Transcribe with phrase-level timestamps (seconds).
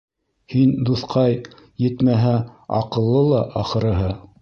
[0.53, 1.37] —Һин, дуҫҡай,
[1.85, 2.35] етмәһә,
[2.83, 4.15] аҡыллы ла, ахырыһы?